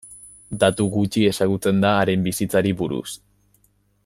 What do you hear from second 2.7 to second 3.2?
buruz.